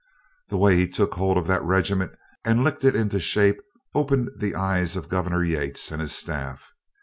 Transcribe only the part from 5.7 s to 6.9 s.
and his staff.